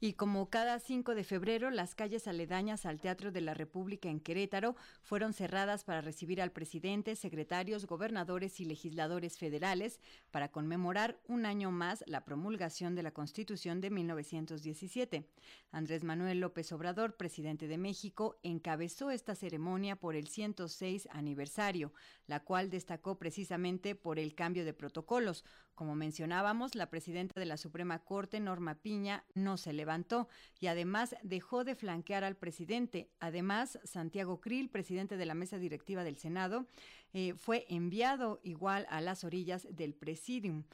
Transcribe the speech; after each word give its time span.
Y 0.00 0.12
como 0.12 0.48
cada 0.48 0.78
5 0.78 1.16
de 1.16 1.24
febrero, 1.24 1.70
las 1.70 1.96
calles 1.96 2.28
aledañas 2.28 2.86
al 2.86 3.00
Teatro 3.00 3.32
de 3.32 3.40
la 3.40 3.54
República 3.54 4.08
en 4.08 4.20
Querétaro 4.20 4.76
fueron 5.02 5.32
cerradas 5.32 5.82
para 5.82 6.00
recibir 6.00 6.40
al 6.40 6.52
presidente, 6.52 7.16
secretarios, 7.16 7.86
gobernadores 7.86 8.60
y 8.60 8.64
legisladores 8.64 9.38
federales 9.38 9.98
para 10.30 10.52
conmemorar 10.52 11.18
un 11.26 11.46
año 11.46 11.72
más 11.72 12.04
la 12.06 12.24
promulgación 12.24 12.94
de 12.94 13.02
la 13.02 13.10
Constitución 13.10 13.80
de 13.80 13.90
1917. 13.90 15.28
Andrés 15.72 16.04
Manuel 16.04 16.38
López 16.38 16.70
Obrador, 16.70 17.16
presidente 17.16 17.66
de 17.66 17.78
México, 17.78 18.38
encabezó 18.44 19.10
esta 19.10 19.34
ceremonia 19.34 19.96
por 19.96 20.14
el 20.14 20.28
106 20.28 21.08
aniversario, 21.10 21.92
la 22.28 22.44
cual 22.44 22.70
destacó 22.70 23.18
precisamente 23.18 23.96
por 23.96 24.20
el 24.20 24.36
cambio 24.36 24.64
de 24.64 24.74
protocolos. 24.74 25.44
Como 25.78 25.94
mencionábamos, 25.94 26.74
la 26.74 26.90
presidenta 26.90 27.38
de 27.38 27.46
la 27.46 27.56
Suprema 27.56 28.00
Corte, 28.00 28.40
Norma 28.40 28.74
Piña, 28.74 29.22
no 29.34 29.56
se 29.56 29.70
le 29.70 29.76
levantó 29.76 30.26
y 30.58 30.66
además 30.66 31.14
dejó 31.22 31.62
de 31.62 31.76
flanquear 31.76 32.24
al 32.24 32.34
presidente. 32.34 33.12
Además, 33.20 33.78
Santiago 33.84 34.40
Krill, 34.40 34.70
presidente 34.70 35.16
de 35.16 35.24
la 35.24 35.34
mesa 35.34 35.56
directiva 35.56 36.02
del 36.02 36.16
Senado, 36.16 36.66
eh, 37.12 37.34
fue 37.34 37.64
enviado 37.68 38.40
igual 38.42 38.88
a 38.90 39.00
las 39.00 39.22
orillas 39.22 39.68
del 39.70 39.94
presidium. 39.94 40.64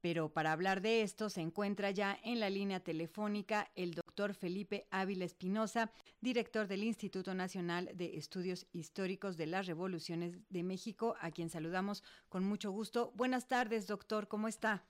Pero 0.00 0.28
para 0.28 0.52
hablar 0.52 0.80
de 0.80 1.02
esto 1.02 1.28
se 1.28 1.40
encuentra 1.40 1.90
ya 1.90 2.18
en 2.22 2.38
la 2.38 2.50
línea 2.50 2.80
telefónica 2.80 3.70
el 3.74 3.94
doctor 3.94 4.34
Felipe 4.34 4.86
Ávila 4.90 5.24
Espinosa, 5.24 5.90
director 6.20 6.68
del 6.68 6.84
Instituto 6.84 7.34
Nacional 7.34 7.90
de 7.94 8.16
Estudios 8.16 8.66
Históricos 8.72 9.36
de 9.36 9.46
las 9.46 9.66
Revoluciones 9.66 10.38
de 10.50 10.62
México, 10.62 11.16
a 11.20 11.30
quien 11.30 11.50
saludamos 11.50 12.04
con 12.28 12.44
mucho 12.44 12.70
gusto. 12.70 13.12
Buenas 13.16 13.48
tardes, 13.48 13.86
doctor, 13.86 14.28
¿cómo 14.28 14.46
está? 14.46 14.84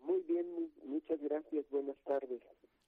Muy 0.00 0.22
bien, 0.22 0.72
muchas 0.84 1.20
gracias, 1.20 1.64
buenas 1.70 1.96
tardes. 2.04 2.42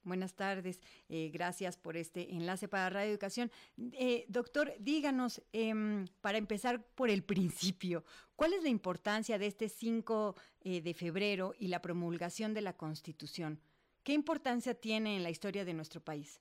Buenas 0.09 0.35
tardes, 0.35 0.81
eh, 1.11 1.29
gracias 1.31 1.77
por 1.77 1.99
este 1.99 2.35
enlace 2.35 2.67
para 2.67 2.89
Radio 2.89 3.11
Educación. 3.11 3.51
Eh, 3.93 4.25
doctor, 4.29 4.73
díganos, 4.79 5.43
em, 5.53 6.07
para 6.23 6.39
empezar 6.39 6.83
por 6.95 7.11
el 7.11 7.23
principio, 7.23 8.05
¿cuál 8.35 8.55
es 8.55 8.63
la 8.63 8.71
importancia 8.71 9.39
de 9.39 9.47
este 9.47 9.69
5 9.69 10.35
eh, 10.63 10.81
de 10.81 10.95
febrero 10.95 11.53
y 11.59 11.69
la 11.69 11.83
promulgación 11.83 12.55
de 12.55 12.63
la 12.63 12.73
Constitución? 12.75 13.61
¿Qué 14.03 14.15
importancia 14.15 14.73
tiene 14.73 15.15
en 15.15 15.23
la 15.23 15.29
historia 15.29 15.67
de 15.67 15.75
nuestro 15.75 16.01
país? 16.01 16.41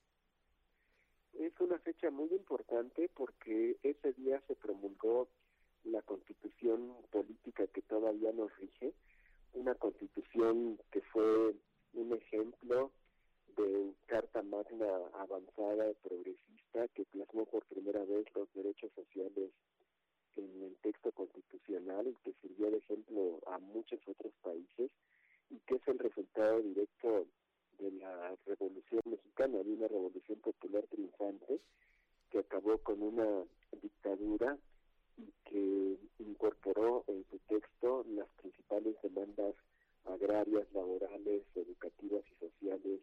Es 1.34 1.52
una 1.60 1.78
fecha 1.80 2.10
muy 2.10 2.30
importante 2.30 3.10
porque 3.14 3.76
ese 3.82 4.14
día 4.14 4.42
se 4.48 4.54
promulgó 4.54 5.28
la 5.84 6.00
constitución 6.00 6.94
política 7.10 7.66
que 7.66 7.82
todavía 7.82 8.32
nos 8.32 8.50
rige, 8.56 8.94
una 9.52 9.74
constitución 9.74 10.80
que 10.90 11.02
fue 11.02 11.54
un 11.92 12.14
ejemplo 12.14 12.90
de 13.58 13.92
Carta 14.06 14.42
Magna 14.42 14.86
avanzada, 15.14 15.92
progresista, 16.02 16.88
que 16.94 17.04
plasmó 17.06 17.44
por 17.46 17.64
primera 17.66 18.04
vez 18.04 18.24
los 18.34 18.52
derechos 18.54 18.90
sociales 18.94 19.50
en 20.36 20.62
el 20.62 20.76
texto 20.76 21.10
constitucional 21.12 22.06
y 22.06 22.14
que 22.22 22.34
sirvió 22.40 22.70
de 22.70 22.78
ejemplo 22.78 23.40
a 23.48 23.58
muchos 23.58 24.00
otros 24.06 24.32
países 24.42 24.90
y 25.50 25.58
que 25.66 25.74
es 25.74 25.88
el 25.88 25.98
resultado 25.98 26.60
directo 26.60 27.26
de 27.78 27.90
la 27.92 28.36
Revolución 28.46 29.02
Mexicana, 29.04 29.58
de 29.62 29.72
una 29.72 29.88
revolución 29.88 30.38
popular 30.40 30.84
triunfante 30.90 31.60
que 32.30 32.38
acabó 32.38 32.78
con 32.78 33.02
una 33.02 33.44
dictadura 33.82 34.56
y 35.16 35.32
que 35.44 35.98
incorporó 36.18 37.04
en 37.08 37.24
su 37.30 37.38
texto 37.48 38.04
las 38.10 38.28
principales 38.40 38.94
demandas 39.02 39.54
agrarias, 40.04 40.66
laborales, 40.72 41.42
educativas 41.54 42.22
y 42.30 42.46
sociales 42.46 43.00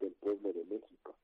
del 0.00 0.12
pueblo 0.12 0.52
de 0.52 0.64
México. 0.64 1.14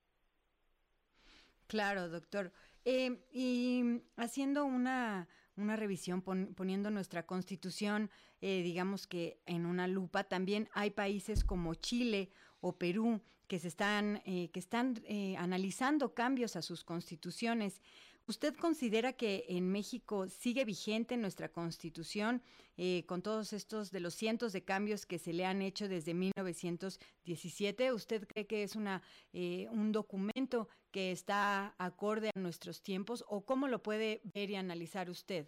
Claro, 1.75 2.09
doctor. 2.09 2.53
Eh, 2.85 3.19
y 3.33 3.83
haciendo 4.15 4.65
una, 4.65 5.27
una 5.57 5.75
revisión, 5.75 6.23
poniendo 6.23 6.89
nuestra 6.93 7.27
constitución, 7.27 8.13
eh, 8.41 8.63
digamos 8.63 9.09
que 9.09 9.41
en 9.45 9.67
una 9.67 9.89
lupa, 9.89 10.23
también 10.23 10.69
hay 10.73 10.91
países 10.91 11.43
como 11.43 11.75
Chile 11.75 12.31
o 12.61 12.79
Perú 12.79 13.23
que 13.49 13.59
se 13.59 13.67
están, 13.67 14.23
eh, 14.25 14.51
que 14.53 14.61
están 14.61 15.03
analizando 15.37 16.15
cambios 16.15 16.55
a 16.55 16.63
sus 16.63 16.85
constituciones. 16.85 17.83
¿Usted 18.27 18.55
considera 18.57 19.13
que 19.13 19.45
en 19.49 19.71
México 19.71 20.29
sigue 20.29 20.65
vigente 20.65 21.19
nuestra 21.19 21.51
constitución 21.51 22.41
eh, 22.79 23.05
con 23.05 23.21
todos 23.21 23.53
estos 23.53 23.91
de 23.91 24.01
los 24.01 24.15
cientos 24.15 24.55
de 24.55 24.65
cambios 24.65 25.05
que 25.05 25.19
se 25.19 25.35
le 25.35 25.45
han 25.45 25.61
hecho 25.61 25.89
desde 25.89 26.15
1917? 26.15 27.93
¿Usted 27.93 28.27
cree 28.27 28.47
que 28.47 28.63
es 28.63 28.77
una 28.77 29.03
eh, 29.35 29.69
un 29.71 29.93
documento 29.93 30.69
que 30.91 31.13
está 31.13 31.75
acorde 31.77 32.31
a 32.35 32.41
nuestros 32.41 32.83
tiempos 32.83 33.27
o 33.29 33.45
cómo 33.45 33.69
lo 33.69 33.83
puede 33.83 34.23
ver 34.33 34.49
y 34.49 34.55
analizar 34.55 35.11
usted? 35.11 35.47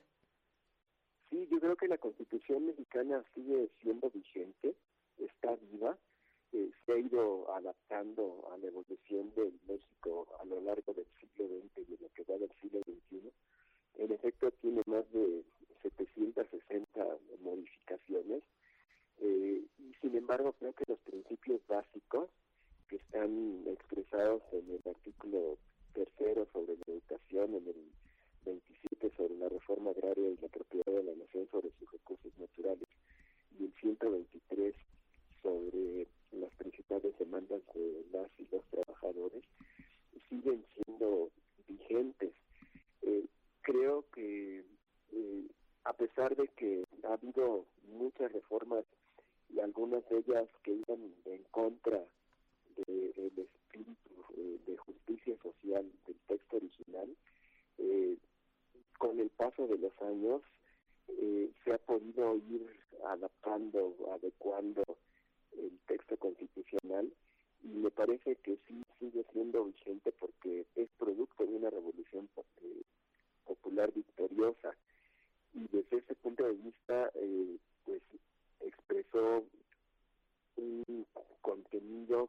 Sí, 1.30 1.48
yo 1.50 1.58
creo 1.58 1.76
que 1.76 1.88
la 1.88 1.96
constitución 1.96 2.66
mexicana 2.66 3.24
sigue 3.34 3.70
siendo 3.80 4.10
vigente, 4.10 4.76
está 5.16 5.56
viva 5.56 5.96
eh, 6.56 6.70
se 6.86 6.92
ha 6.92 6.98
ido 6.98 7.52
adaptando 7.54 8.48
a 8.50 8.56
la 8.56 8.68
evolución 8.68 9.30
del 9.36 9.52
México 9.68 10.26
a 10.40 10.44
lo 10.46 10.58
largo 10.62 10.94
del 10.94 11.04
siglo 11.20 11.48
XX 11.48 11.86
y 11.86 11.90
de 11.92 11.98
lo 12.00 12.08
que 12.14 12.24
va 12.24 12.38
del 12.38 12.50
siglo 12.62 12.80
XXI. 12.80 13.30
En 13.98 14.12
efecto, 14.12 14.50
tiene 14.62 14.80
más 14.86 15.04
de 15.12 15.44
760 15.82 17.18
modificaciones 17.42 18.42
eh, 19.20 19.66
y 19.78 19.94
sin 20.00 20.16
embargo 20.16 20.54
creo 20.54 20.72
que 20.72 20.84
los 20.88 20.98
principios 21.00 21.60
básicos 21.66 22.30
que 22.88 22.96
están 22.96 23.64
expresados 23.66 24.42
en 24.52 24.70
el 24.70 24.82
artículo 24.88 25.58
tercero 25.92 26.46
sobre 26.54 26.78
la 26.78 26.84
educación, 26.86 27.54
en 27.54 27.68
el 27.68 27.90
27 28.46 29.12
sobre 29.14 29.36
la 29.36 29.50
reforma 29.50 29.90
agraria 29.90 30.30
y 30.30 30.38
la 30.38 30.48
propiedad 30.48 30.86
de 30.86 31.02
la 31.02 31.14
nación 31.16 31.48
sobre 31.50 31.70
sus 31.78 31.92
recursos 31.92 32.32
naturales 32.38 32.88
y 33.58 33.64
el 33.64 33.74
123 33.74 34.74
sobre 35.42 36.06
las 36.32 36.52
principales 36.54 37.16
demandas 37.18 37.62
de 37.74 38.04
las 38.12 38.28
y 38.38 38.46
los 38.50 38.64
trabajadores 38.66 39.44
siguen 40.28 40.64
siendo 40.74 41.30
vigentes. 41.68 42.32
Eh, 43.02 43.26
creo 43.62 44.04
que 44.12 44.64
eh, 45.12 45.46
a 45.84 45.92
pesar 45.92 46.34
de 46.36 46.48
que 46.48 46.84
ha 47.04 47.12
habido 47.12 47.66
muchas 47.88 48.32
reformas 48.32 48.84
y 49.48 49.60
algunas 49.60 50.06
de 50.08 50.18
ellas 50.18 50.48
que 50.64 50.72
iban 50.72 51.14
en 51.24 51.42
contra 51.50 52.04
del 52.86 53.32
espíritu 53.38 54.10
eh, 54.36 54.58
de 54.66 54.76
justicia 54.76 55.36
social 55.42 55.90
del 56.06 56.16
texto 56.26 56.56
original, 56.56 57.16
con 58.98 59.20
el 59.20 59.28
paso 59.30 59.66
de 59.66 59.75
años 60.00 60.42
se 61.64 61.72
ha 61.72 61.78
podido 61.78 62.36
ir 62.36 62.66
adaptando, 63.04 63.94
adecuando 64.12 64.82
el 65.58 65.78
texto 65.86 66.16
constitucional 66.16 67.12
y 67.62 67.68
me 67.68 67.90
parece 67.90 68.36
que 68.36 68.58
sí 68.66 68.82
sigue 68.98 69.24
siendo 69.32 69.64
vigente 69.64 70.12
porque 70.12 70.66
es 70.76 70.88
producto 70.98 71.44
de 71.44 71.54
una 71.54 71.70
revolución 71.70 72.28
eh, 72.62 72.82
popular 73.44 73.92
victoriosa. 73.92 74.76
Y 75.54 75.66
desde 75.72 75.98
ese 75.98 76.14
punto 76.16 76.44
de 76.44 76.52
vista 76.52 77.10
eh, 77.14 77.56
pues 77.84 78.02
expresó 78.60 79.44
un 80.56 81.06
contenido 81.40 82.28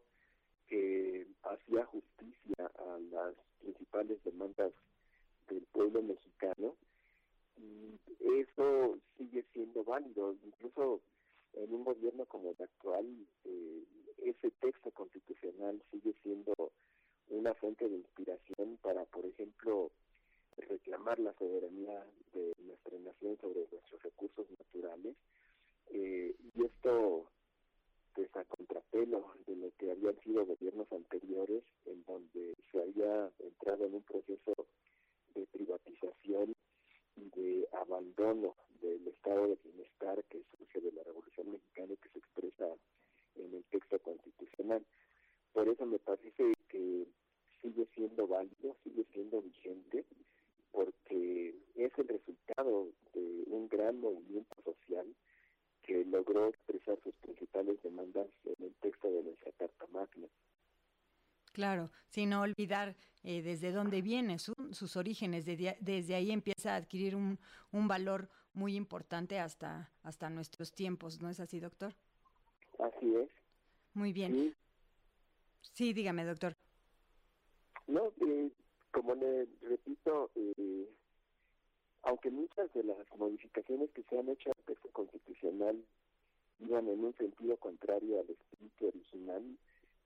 que 0.68 1.28
hacía 1.44 1.86
justicia 1.86 2.72
a 2.78 3.00
las 3.12 3.34
principales 3.60 4.24
demandas 4.24 4.72
del 5.50 5.64
pueblo 5.72 6.02
mexicano 6.02 6.76
y 7.58 7.98
eso 8.40 8.98
sigue 9.18 9.46
siendo 9.54 9.84
válido 9.84 10.36
incluso 10.46 11.02
en 11.54 11.74
un 11.74 11.84
gobierno 11.84 12.26
como 12.26 12.52
el 12.52 12.62
actual, 12.62 13.06
eh, 13.46 13.84
ese 14.24 14.52
texto 14.60 14.92
constitucional 14.92 15.82
sigue 15.92 16.14
siendo 16.24 16.54
una 17.30 17.54
fuente 17.56 17.88
de 17.88 17.98
inspiración 17.98 18.78
para, 18.82 19.06
por 19.06 19.26
ejemplo, 19.26 19.92
la 21.16 21.34
soberanía 21.36 22.06
de 22.34 22.54
nuestra 22.60 23.00
nación 23.00 23.38
sobre 23.40 23.66
nuestros 23.72 24.04
recursos 24.04 24.46
naturales. 24.60 25.16
Eh, 25.90 26.36
y 26.54 26.66
esto, 26.66 27.32
pues 28.14 28.36
a 28.36 28.44
contrapelo 28.44 29.32
de 29.46 29.56
lo 29.56 29.72
que 29.78 29.92
habían 29.92 30.20
sido 30.20 30.46
gobiernos 30.46 30.92
anteriores, 30.92 31.64
en 31.86 32.04
donde 32.04 32.56
se 32.72 32.82
había 32.82 33.32
entrado 33.40 33.86
en 33.86 33.96
un 33.96 34.04
proceso 34.04 34.54
de 35.34 35.46
privatización 35.48 36.54
y 37.16 37.30
de 37.30 37.68
abandono 37.72 38.56
del 38.82 39.08
estado 39.08 39.48
de 39.48 39.58
bienestar 39.64 40.22
que 40.26 40.44
surge 40.52 40.82
de 40.82 40.92
la 40.92 41.04
Revolución 41.04 41.52
Mexicana 41.52 41.94
y 41.94 41.98
que 41.98 42.10
se 42.10 42.20
expresa 42.20 42.68
en 43.36 43.54
el 43.54 43.64
texto 43.72 43.98
constitucional. 44.00 44.86
Por 45.54 45.70
eso 45.70 45.86
me 45.86 46.00
parece 46.00 46.54
que 46.68 47.08
sigue 47.62 47.88
siendo 47.96 48.28
válido, 48.28 48.76
sigue 48.84 49.06
siendo 49.14 49.42
vigente, 49.42 50.06
es 51.88 51.98
el 51.98 52.08
resultado 52.08 52.90
de 53.14 53.44
un 53.48 53.68
gran 53.68 54.00
movimiento 54.00 54.56
social 54.64 55.06
que 55.84 56.04
logró 56.06 56.48
expresar 56.50 56.98
sus 57.04 57.14
principales 57.16 57.82
demandas 57.82 58.28
en 58.44 58.66
el 58.66 58.74
texto 58.76 59.10
de 59.10 59.24
nuestra 59.24 59.52
Carta 59.54 59.86
Magna. 59.92 60.28
Claro, 61.54 61.90
sin 62.10 62.34
olvidar 62.34 62.96
eh, 63.24 63.42
desde 63.42 63.72
dónde 63.72 64.02
viene, 64.02 64.38
sus 64.38 64.96
orígenes, 64.96 65.46
desde, 65.46 66.16
ahí 66.16 66.32
empieza 66.32 66.74
a 66.74 66.76
adquirir 66.76 67.16
un, 67.16 67.40
un, 67.72 67.88
valor 67.88 68.30
muy 68.54 68.76
importante 68.76 69.40
hasta, 69.40 69.90
hasta 70.04 70.30
nuestros 70.30 70.72
tiempos, 70.72 71.20
¿no 71.22 71.30
es 71.30 71.40
así, 71.40 71.60
doctor? 71.60 71.96
Así 72.80 73.16
es. 73.16 73.30
Muy 73.94 74.14
bien. 74.14 74.56
Sí, 75.74 75.94
dígame, 75.94 76.26
doctor. 76.26 76.56
No, 77.88 78.14
eh, 78.28 78.52
como 78.92 79.16
le 79.16 79.48
repito, 79.62 80.30
eh, 80.36 80.88
aunque 82.08 82.32
muchas 82.32 82.72
de 82.74 82.84
las 82.86 82.98
modificaciones 83.18 83.92
que 83.92 84.02
se 84.04 84.18
han 84.18 84.30
hecho 84.30 84.50
al 84.50 84.64
texto 84.64 84.90
constitucional 84.94 85.84
iban 86.60 86.88
en 86.88 87.04
un 87.04 87.14
sentido 87.18 87.58
contrario 87.58 88.22
al 88.22 88.30
espíritu 88.30 88.88
original, 88.88 89.44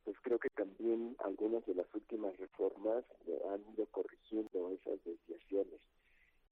pues 0.03 0.17
creo 0.23 0.39
que 0.39 0.49
también 0.49 1.15
algunas 1.19 1.63
de 1.67 1.75
las 1.75 1.85
últimas 1.93 2.35
reformas 2.37 3.05
han 3.53 3.61
ido 3.73 3.85
corrigiendo 3.91 4.71
esas 4.71 5.03
desviaciones 5.03 5.79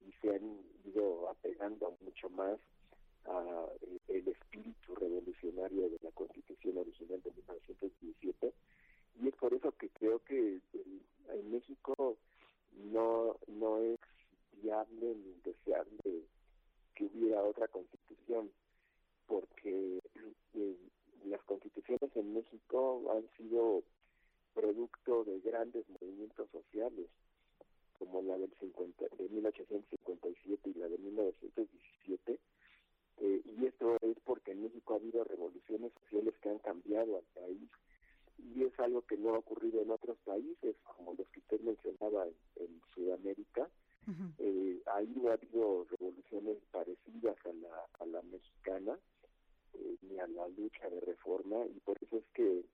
y 0.06 0.12
se 0.22 0.36
han 0.36 0.60
ido 0.84 1.28
apegando 1.28 1.96
mucho 2.00 2.30
más 2.30 2.56
a 3.24 3.66
eh, 3.82 3.98
el 4.06 4.28
espíritu 4.28 4.94
revolucionario 4.94 5.90
de 5.90 5.98
la 6.00 6.12
Constitución 6.12 6.78
original 6.78 7.20
de 7.22 7.32
1917 7.32 8.54
y 9.20 9.28
es 9.28 9.34
por 9.34 9.52
eso 9.52 9.72
que 9.72 9.88
creo 9.88 10.20
que 10.20 10.60
eh, 10.72 11.00
en 11.28 11.50
México 11.50 12.16
no 12.92 13.36
no 13.48 13.78
es 13.78 13.98
viable 14.62 15.14
ni 15.14 15.34
deseable 15.44 16.24
que 16.94 17.04
hubiera 17.04 17.42
otra 17.42 17.68
constitución 17.68 18.50
porque 19.26 20.00
eh, 20.54 20.76
las 21.24 21.42
constituciones 21.44 22.10
en 22.14 22.34
México 22.34 23.02
han 23.12 23.28
sido 23.36 23.82
producto 24.54 25.24
de 25.24 25.38
grandes 25.40 25.88
movimientos 26.00 26.50
sociales, 26.50 27.06
como 27.98 28.22
la 28.22 28.36
del 28.36 28.52
50, 28.58 29.04
de 29.16 29.28
1857 29.28 30.70
y 30.70 30.74
la 30.74 30.88
de 30.88 30.98
1917, 30.98 32.38
eh, 33.18 33.42
y 33.44 33.66
esto 33.66 33.96
es 34.00 34.16
porque 34.24 34.52
en 34.52 34.64
México 34.64 34.89
ha 34.89 34.89
habido 35.00 35.24
revoluciones 35.24 35.92
sociales 36.02 36.34
que 36.42 36.50
han 36.50 36.58
cambiado 36.58 37.16
al 37.16 37.42
país, 37.42 37.68
y 38.38 38.64
es 38.64 38.78
algo 38.80 39.02
que 39.02 39.16
no 39.16 39.34
ha 39.34 39.38
ocurrido 39.38 39.82
en 39.82 39.90
otros 39.90 40.18
países, 40.24 40.76
como 40.96 41.14
los 41.14 41.28
que 41.28 41.40
usted 41.40 41.60
mencionaba 41.60 42.26
en, 42.56 42.80
Sudamérica. 42.94 43.68
Eh, 44.38 44.82
ahí 44.86 45.12
no 45.14 45.30
ha 45.30 45.34
habido 45.34 45.84
revoluciones 45.84 46.56
parecidas 46.72 47.36
a 47.44 47.52
la, 47.52 47.86
a 48.00 48.06
la 48.06 48.22
mexicana, 48.22 48.98
eh, 49.74 49.96
ni 50.02 50.18
a 50.18 50.26
la 50.26 50.48
lucha 50.48 50.88
de 50.90 51.00
reforma 51.00 51.64
y 51.66 51.78
por 51.80 51.96
eso 52.02 52.16
es 52.16 52.24
que 52.34 52.64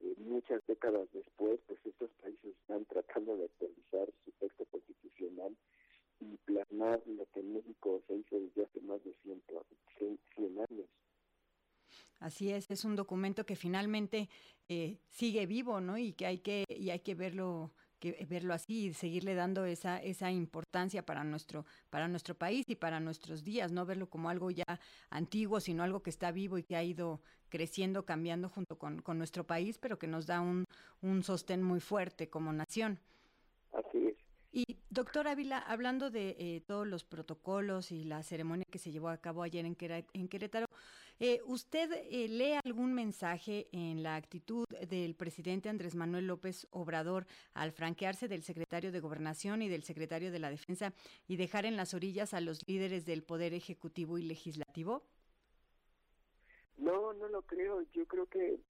eh, 0.00 0.14
muchas 0.18 0.64
décadas 0.66 1.08
después 1.12 1.58
pues 1.66 1.80
estos 1.84 2.10
países 2.22 2.54
están 2.60 2.84
tratando 2.84 3.36
de 3.36 3.46
actualizar 3.46 4.08
su 4.24 4.30
texto 4.32 4.64
constitucional 4.66 5.56
y 6.20 6.36
plasmar 6.44 7.02
lo 7.06 7.26
que 7.32 7.40
en 7.40 7.54
México 7.54 8.00
se 8.06 8.14
hizo 8.14 8.38
desde 8.38 8.64
hace 8.64 8.80
más 8.82 9.02
de 9.04 9.12
100, 9.24 9.42
100 10.36 10.58
años. 10.70 10.88
Así 12.20 12.50
es, 12.50 12.66
es 12.68 12.84
un 12.84 12.96
documento 12.96 13.46
que 13.46 13.56
finalmente 13.56 14.28
eh, 14.68 14.98
sigue 15.08 15.46
vivo, 15.46 15.80
¿no? 15.80 15.98
Y 15.98 16.12
que 16.12 16.26
hay 16.26 16.38
que 16.38 16.64
y 16.68 16.90
hay 16.90 17.00
que 17.00 17.14
verlo 17.14 17.72
que 17.98 18.26
verlo 18.28 18.54
así 18.54 18.86
y 18.86 18.94
seguirle 18.94 19.34
dando 19.34 19.64
esa, 19.64 19.98
esa 19.98 20.30
importancia 20.30 21.04
para 21.04 21.24
nuestro, 21.24 21.64
para 21.90 22.08
nuestro 22.08 22.36
país 22.36 22.64
y 22.68 22.76
para 22.76 23.00
nuestros 23.00 23.44
días, 23.44 23.72
no 23.72 23.86
verlo 23.86 24.08
como 24.08 24.30
algo 24.30 24.50
ya 24.50 24.64
antiguo, 25.10 25.60
sino 25.60 25.82
algo 25.82 26.02
que 26.02 26.10
está 26.10 26.30
vivo 26.30 26.58
y 26.58 26.62
que 26.62 26.76
ha 26.76 26.84
ido 26.84 27.20
creciendo, 27.48 28.04
cambiando 28.04 28.48
junto 28.48 28.78
con, 28.78 29.02
con 29.02 29.18
nuestro 29.18 29.46
país, 29.46 29.78
pero 29.78 29.98
que 29.98 30.06
nos 30.06 30.26
da 30.26 30.40
un, 30.40 30.64
un 31.00 31.22
sostén 31.22 31.62
muy 31.62 31.80
fuerte 31.80 32.28
como 32.28 32.52
nación. 32.52 33.00
Y 34.50 34.64
doctor 34.88 35.28
Ávila, 35.28 35.58
hablando 35.58 36.10
de 36.10 36.36
eh, 36.38 36.62
todos 36.66 36.86
los 36.86 37.04
protocolos 37.04 37.92
y 37.92 38.04
la 38.04 38.22
ceremonia 38.22 38.64
que 38.70 38.78
se 38.78 38.90
llevó 38.90 39.08
a 39.08 39.18
cabo 39.18 39.42
ayer 39.42 39.66
en, 39.66 39.76
en 40.14 40.28
Querétaro, 40.28 40.66
eh, 41.20 41.40
¿usted 41.46 41.90
eh, 41.92 42.28
lee 42.28 42.60
algún 42.64 42.94
mensaje 42.94 43.68
en 43.72 44.02
la 44.02 44.14
actitud 44.14 44.64
del 44.88 45.16
presidente 45.16 45.68
Andrés 45.68 45.96
Manuel 45.96 46.28
López 46.28 46.68
Obrador 46.70 47.26
al 47.54 47.72
franquearse 47.72 48.28
del 48.28 48.42
secretario 48.42 48.92
de 48.92 49.00
Gobernación 49.00 49.60
y 49.62 49.68
del 49.68 49.82
secretario 49.82 50.30
de 50.30 50.38
la 50.38 50.50
Defensa 50.50 50.92
y 51.26 51.36
dejar 51.36 51.66
en 51.66 51.76
las 51.76 51.92
orillas 51.92 52.34
a 52.34 52.40
los 52.40 52.60
líderes 52.68 53.04
del 53.04 53.24
Poder 53.24 53.52
Ejecutivo 53.52 54.16
y 54.16 54.22
Legislativo? 54.22 55.02
No, 56.76 57.12
no 57.12 57.28
lo 57.28 57.42
creo. 57.42 57.82
Yo 57.92 58.06
creo 58.06 58.26
que 58.26 58.60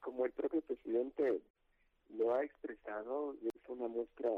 como 0.00 0.26
el 0.26 0.32
propio 0.32 0.60
presidente 0.60 1.40
lo 2.10 2.34
ha 2.34 2.44
expresado, 2.44 3.34
es 3.42 3.68
una 3.68 3.88
muestra 3.88 4.30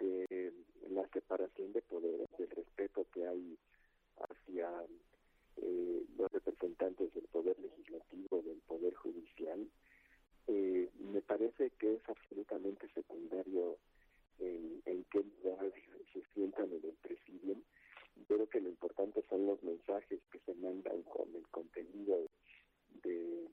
de 0.00 0.52
la 0.90 1.06
separación 1.08 1.72
de 1.72 1.82
poderes, 1.82 2.28
del 2.38 2.50
respeto 2.50 3.06
que 3.12 3.26
hay 3.26 3.58
hacia 4.16 4.68
eh, 5.56 6.04
los 6.16 6.32
representantes 6.32 7.12
del 7.14 7.24
poder 7.24 7.58
legislativo, 7.60 8.42
del 8.42 8.60
poder 8.66 8.94
judicial, 8.94 9.66
eh, 10.46 10.88
me 10.98 11.20
parece 11.20 11.70
que 11.78 11.94
es 11.94 12.08
absolutamente 12.08 12.88
secundario 12.94 13.78
en, 14.38 15.04
qué 15.10 15.22
lugar 15.22 15.72
se 16.12 16.22
sientan 16.34 16.66
en 16.72 16.84
el 16.84 16.96
presidium. 17.02 17.62
Creo 18.26 18.48
que 18.48 18.60
lo 18.60 18.68
importante 18.68 19.22
son 19.28 19.46
los 19.46 19.62
mensajes 19.62 20.20
que 20.30 20.38
se 20.40 20.54
mandan 20.54 21.02
con 21.02 21.34
el 21.34 21.46
contenido 21.48 22.26
de 23.02 23.48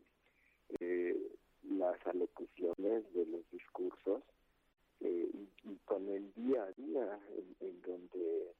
eh, 0.80 1.18
las 1.64 2.08
alocuciones, 2.08 3.14
de 3.14 3.26
los 3.26 3.50
discursos, 3.52 4.24
el 6.18 6.34
día 6.34 6.64
a 6.64 6.72
día 6.72 7.20
en, 7.60 7.82
donde, 7.82 8.54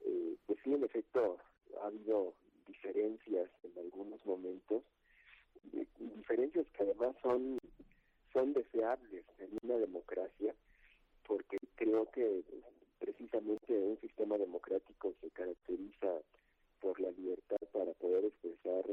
eh, 0.00 0.36
pues 0.46 0.58
sí, 0.62 0.72
en 0.72 0.84
efecto, 0.84 1.38
ha 1.82 1.86
habido 1.86 2.34
diferencias 2.66 3.50
en 3.64 3.78
algunos 3.78 4.24
momentos, 4.24 4.84
diferencias 5.98 6.66
que 6.70 6.84
además 6.84 7.16
son, 7.22 7.58
son 8.32 8.52
deseables 8.52 9.24
en 9.38 9.58
una 9.62 9.76
democracia, 9.78 10.54
porque 11.26 11.58
creo 11.74 12.08
que 12.12 12.44
precisamente 13.00 13.72
un 13.72 13.98
sistema 14.00 14.38
democrático 14.38 15.12
se 15.20 15.30
caracteriza 15.30 16.20
por 16.80 17.00
la 17.00 17.10
libertad 17.10 17.58
para 17.72 17.92
poder 17.94 18.26
expresar 18.26 18.84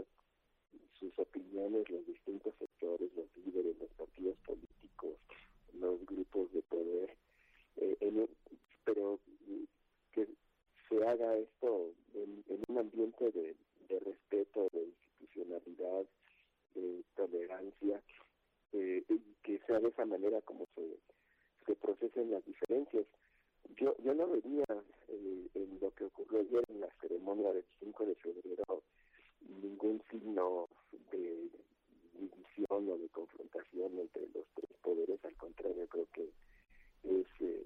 sus 0.99 1.17
opiniones 1.19 1.89
los 1.89 2.05
distintos 2.07 2.53
sectores, 2.57 3.09
los 3.15 3.27
líderes, 3.37 3.77
los 3.79 3.89
partidos 3.91 4.37
políticos, 4.39 5.15
los 5.73 6.03
grupos 6.05 6.51
de 6.53 6.61
poder, 6.63 7.15
eh, 7.79 8.27
pero 8.83 9.19
que 10.11 10.27
se 10.87 11.07
haga 11.07 11.37
esto 11.37 11.91
en, 12.13 12.43
un 12.67 12.77
ambiente 12.77 13.31
de, 13.31 13.55
respeto, 13.99 14.67
de 14.71 14.83
institucionalidad, 14.83 16.05
de 16.75 17.03
tolerancia, 17.15 18.01
eh, 18.73 19.03
que 19.43 19.59
sea 19.65 19.79
de 19.79 19.89
esa 19.89 20.05
manera 20.05 20.41
como 20.41 20.67
se, 20.75 20.97
se 21.65 21.75
procesen 21.75 22.31
las 22.31 22.45
diferencias. 22.45 23.05
Yo, 23.77 23.95
yo 24.03 24.13
no 24.13 24.27
vería 24.27 24.65
eh, 25.07 25.47
en 25.53 25.79
lo 25.81 25.91
que 25.91 26.05
ocurrió 26.05 26.39
ayer 26.39 26.63
en 26.69 26.81
la 26.81 26.89
ceremonia 27.01 27.53
del 27.53 27.65
5 27.79 28.05
de 28.05 28.15
febrero 28.15 28.83
ningún 29.61 30.01
signo 30.09 30.67
de 31.11 31.49
división 32.13 32.89
o 32.89 32.97
de 32.97 33.09
confrontación 33.09 33.97
entre 33.99 34.27
los 34.33 34.45
tres 34.53 34.71
poderes, 34.81 35.23
al 35.23 35.35
contrario, 35.37 35.87
creo 35.87 36.07
que 36.13 36.29
es 37.03 37.27
eh, 37.39 37.65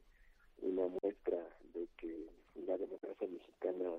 una 0.62 0.88
muestra 0.88 1.38
de 1.74 1.88
que 1.98 2.28
la 2.68 2.78
democracia 2.78 3.28
mexicana 3.28 3.90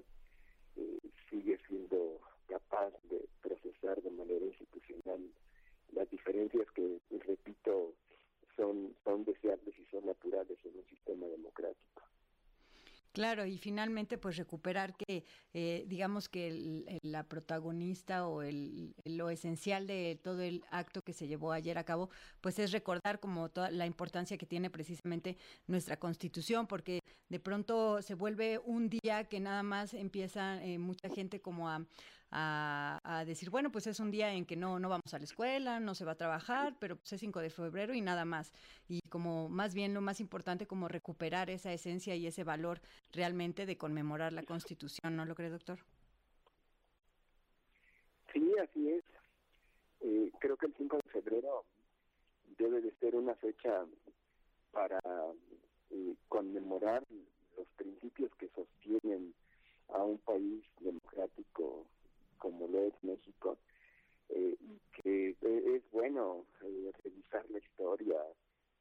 eh, 0.76 0.99
sigue 1.28 1.59
siendo 1.68 2.21
capaz 2.47 2.92
de 3.11 3.26
procesar 3.42 4.00
de 4.02 4.11
manera 4.11 4.44
institucional 4.44 5.21
las 5.92 6.11
diferencias 6.11 6.71
que, 6.73 6.99
repito, 7.26 7.94
son, 8.56 8.94
son 9.04 9.25
deseables 9.25 9.78
y 9.78 9.85
son 9.87 10.06
naturales 10.06 10.59
en 10.64 10.76
un 10.76 10.85
sistema 10.87 11.26
democrático. 11.26 12.02
Claro, 13.14 13.47
y 13.47 13.59
finalmente 13.59 14.18
pues 14.18 14.37
recuperar 14.37 14.97
que 14.97 15.25
eh, 15.52 15.85
digamos 15.87 16.28
que 16.28 16.99
la 17.04 17.23
protagonista 17.23 18.26
o 18.26 18.42
el, 18.42 18.92
lo 19.04 19.30
esencial 19.30 19.87
de 19.87 20.18
todo 20.21 20.42
el 20.42 20.64
acto 20.73 21.00
que 21.00 21.12
se 21.12 21.28
llevó 21.28 21.52
ayer 21.52 21.78
a 21.78 21.85
cabo 21.85 22.11
pues 22.40 22.59
es 22.59 22.73
recordar 22.73 23.21
como 23.21 23.50
toda 23.50 23.71
la 23.71 23.87
importancia 23.87 24.37
que 24.37 24.47
tiene 24.47 24.68
precisamente 24.68 25.37
nuestra 25.68 25.97
constitución 25.97 26.66
porque 26.66 26.99
de 27.34 27.40
pronto 27.40 28.00
se 28.00 28.14
vuelve 28.14 28.60
un 28.60 28.88
día 28.88 29.24
que 29.24 29.40
nada 29.40 29.64
más 29.64 29.92
empieza 29.92 30.62
eh, 30.62 30.78
mucha 30.78 31.08
gente 31.08 31.40
como 31.40 31.68
a, 31.68 31.84
a, 32.30 33.24
decir, 33.26 33.50
bueno, 33.50 33.72
pues 33.72 33.88
es 33.88 33.98
un 33.98 34.12
día 34.12 34.32
en 34.32 34.46
que 34.46 34.54
no, 34.54 34.78
no 34.78 34.88
vamos 34.88 35.12
a 35.12 35.18
la 35.18 35.24
escuela, 35.24 35.80
no 35.80 35.96
se 35.96 36.04
va 36.04 36.12
a 36.12 36.16
trabajar, 36.16 36.76
pero 36.78 36.94
pues 36.94 37.12
es 37.12 37.18
5 37.18 37.40
de 37.40 37.50
febrero 37.50 37.92
y 37.92 38.00
nada 38.00 38.24
más. 38.24 38.52
Y 38.86 39.00
como 39.08 39.48
más 39.48 39.74
bien 39.74 39.94
lo 39.94 40.00
más 40.00 40.20
importante 40.20 40.68
como 40.68 40.86
recuperar 40.86 41.50
esa 41.50 41.72
esencia 41.72 42.14
y 42.14 42.28
ese 42.28 42.44
valor 42.44 42.80
realmente 43.12 43.66
de 43.66 43.76
conmemorar 43.76 44.32
la 44.32 44.44
Constitución, 44.44 45.16
¿no 45.16 45.24
lo 45.24 45.34
cree, 45.34 45.50
doctor? 45.50 45.80
Sí, 48.32 48.48
así 48.62 48.90
es. 48.90 49.04
Eh, 50.02 50.30
creo 50.38 50.56
que 50.56 50.66
el 50.66 50.74
5 50.78 50.98
de 51.04 51.10
febrero 51.10 51.64
debe 52.58 52.80
de 52.80 52.92
ser 53.00 53.16
una 53.16 53.34
fecha 53.34 53.84
para 54.70 55.00
conmemorar 56.28 57.04
los 57.56 57.66
principios 57.76 58.30
que 58.36 58.48
sostienen 58.48 59.34
a 59.88 60.02
un 60.02 60.18
país 60.18 60.64
democrático 60.80 61.86
como 62.38 62.66
lo 62.68 62.82
es 62.82 62.94
México 63.02 63.56
eh, 64.30 64.56
y 64.60 65.02
que 65.02 65.36
es 65.40 65.90
bueno 65.90 66.44
eh, 66.62 66.92
revisar 67.02 67.48
la 67.50 67.58
historia 67.58 68.20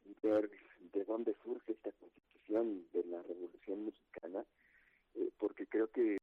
y 0.05 0.15
ver 0.22 0.50
de 0.93 1.03
dónde 1.05 1.36
surge 1.43 1.72
esta 1.72 1.91
constitución 1.91 2.86
de 2.93 3.03
la 3.05 3.22
Revolución 3.24 3.86
Mexicana, 3.86 4.43
porque 5.38 5.65
creo 5.67 5.88
que 5.88 6.17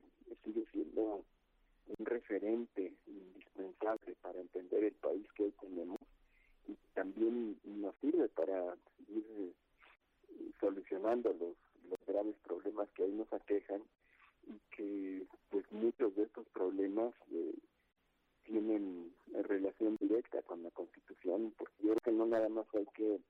sigue 0.44 0.66
siendo 0.72 1.24
un 1.98 2.06
referente 2.06 2.92
indispensable 3.06 4.14
para 4.20 4.40
entender 4.40 4.84
el 4.84 4.94
país 4.94 5.26
que 5.34 5.44
hoy 5.44 5.54
tenemos 5.60 5.98
y 6.68 6.76
también 6.94 7.58
nos 7.64 7.94
sirve 7.96 8.28
para 8.28 8.76
ir 9.08 9.24
eh, 9.38 10.52
los, 11.16 11.56
los 11.88 12.06
graves 12.06 12.36
problemas 12.44 12.88
que 12.90 13.02
hoy 13.02 13.12
nos 13.12 13.32
aquejan 13.32 13.82
y 14.46 14.58
que 14.76 15.26
pues 15.50 15.64
muchos 15.72 16.14
de 16.14 16.22
estos 16.22 16.46
problemas 16.48 17.12
eh, 17.32 17.54
tienen 18.44 19.14
relación 19.32 19.96
directa 20.00 20.42
con 20.42 20.62
la 20.62 20.70
Constitución, 20.70 21.52
porque 21.56 21.74
yo 21.82 21.90
creo 21.90 22.00
que 22.04 22.12
no 22.12 22.26
nada 22.26 22.48
más 22.48 22.66
hay 22.74 22.86
que 22.94 23.20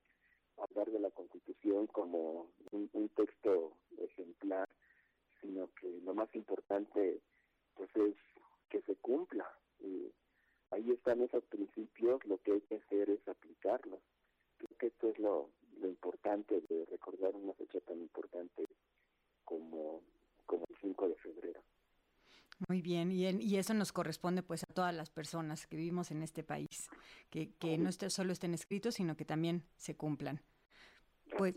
hablar 0.59 0.91
de 0.91 1.01
la 1.01 1.11
Constitución 1.11 1.87
como 1.89 2.51
un, 2.73 3.09
texto 3.17 3.73
ejemplar, 3.99 4.69
sino 5.41 5.69
que 5.75 6.01
lo 6.05 6.15
más 6.15 6.35
importante 6.35 7.21
pues 7.75 7.91
es 7.97 8.15
que 8.69 8.83
se 8.83 8.95
cumpla. 8.97 9.47
Y 9.81 10.13
ahí 10.71 10.91
están 10.93 11.23
esos 11.23 11.45
principios, 11.47 12.25
lo 12.27 12.39
que 12.39 12.53
hay 12.53 12.61
que 12.63 12.77
hacer 12.77 13.11
es 13.11 13.27
aplicarlos. 13.29 14.01
Creo 14.59 14.79
que 14.79 14.87
esto 14.89 15.09
es 15.09 15.19
lo, 15.19 15.51
importante 15.89 16.61
de 16.69 16.85
recordar 16.87 17.35
una 17.35 17.53
fecha 17.55 17.81
tan 17.81 18.01
importante 18.01 18.65
como, 19.45 20.03
como 20.47 20.65
el 20.69 20.77
5 20.81 21.09
de 21.09 21.15
febrero. 21.17 21.61
Muy 22.69 22.83
bien, 22.83 23.11
y, 23.11 23.27
y, 23.27 23.57
eso 23.57 23.73
nos 23.73 23.91
corresponde 23.91 24.43
pues 24.43 24.63
a 24.65 24.75
todas 24.75 24.95
las 24.95 25.09
personas 25.09 25.67
que 25.67 25.77
vivimos 25.77 26.11
en 26.11 26.23
este 26.23 26.43
país, 26.43 26.91
que, 27.31 27.55
que 27.55 27.79
no 27.79 27.89
esté, 27.89 28.11
solo 28.11 28.33
estén 28.33 28.53
escritos, 28.53 28.97
sino 28.97 29.17
que 29.17 29.25
también 29.25 29.65
se 29.77 29.97
cumplan. 29.97 30.43
Pues, 31.39 31.55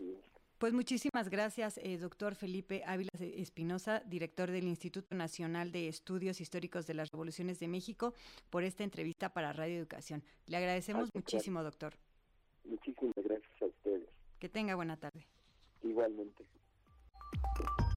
pues 0.56 0.72
muchísimas 0.72 1.28
gracias, 1.28 1.78
eh, 1.78 1.98
doctor 1.98 2.36
Felipe 2.36 2.82
Ávila 2.86 3.10
Espinosa, 3.18 4.00
director 4.06 4.50
del 4.50 4.66
Instituto 4.66 5.14
Nacional 5.14 5.72
de 5.72 5.88
Estudios 5.88 6.40
Históricos 6.40 6.86
de 6.86 6.94
las 6.94 7.10
Revoluciones 7.10 7.58
de 7.58 7.68
México, 7.68 8.14
por 8.48 8.64
esta 8.64 8.82
entrevista 8.82 9.34
para 9.34 9.52
Radio 9.52 9.76
Educación. 9.76 10.22
Le 10.46 10.56
agradecemos 10.56 11.10
muchísimo, 11.12 11.62
doctor. 11.62 11.94
Muchísimas. 12.64 13.13
Que 14.44 14.50
tenga 14.50 14.74
buena 14.74 14.98
tarde. 14.98 15.26
Igualmente. 15.82 16.44